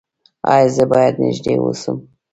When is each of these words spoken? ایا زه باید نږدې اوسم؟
ایا 0.53 0.69
زه 0.75 0.83
باید 0.91 1.15
نږدې 1.23 1.53
اوسم؟ 1.61 1.97